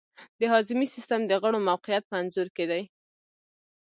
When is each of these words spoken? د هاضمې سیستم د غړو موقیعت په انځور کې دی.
د 0.39 0.41
هاضمې 0.53 0.87
سیستم 0.95 1.21
د 1.27 1.31
غړو 1.41 1.59
موقیعت 1.69 2.03
په 2.07 2.15
انځور 2.21 2.47
کې 2.55 2.65
دی. 2.71 2.83